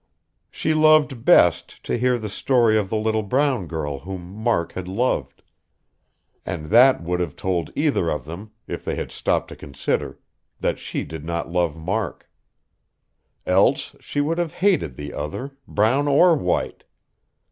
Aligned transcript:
She 0.49 0.73
loved 0.73 1.23
best 1.25 1.83
to 1.83 1.95
hear 1.95 2.15
of 2.15 2.23
the 2.89 2.97
little 2.97 3.21
brown 3.21 3.67
girl 3.67 3.99
whom 3.99 4.33
Mark 4.33 4.71
had 4.71 4.87
loved; 4.87 5.43
and 6.43 6.71
that 6.71 7.03
would 7.03 7.19
have 7.19 7.35
told 7.35 7.69
either 7.75 8.09
of 8.09 8.25
them, 8.25 8.49
if 8.67 8.83
they 8.83 8.95
had 8.95 9.11
stopped 9.11 9.49
to 9.49 9.55
consider, 9.55 10.17
that 10.59 10.79
she 10.79 11.03
did 11.03 11.23
not 11.23 11.51
love 11.51 11.77
Mark. 11.77 12.27
Else 13.45 13.95
she 13.99 14.21
would 14.21 14.39
have 14.39 14.53
hated 14.55 14.95
the 14.95 15.13
other, 15.13 15.55
brown 15.67 16.07
or 16.07 16.35
white.... 16.35 16.83